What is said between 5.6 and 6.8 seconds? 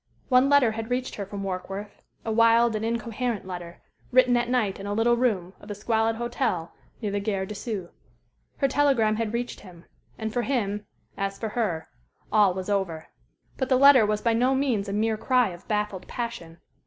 a squalid hotel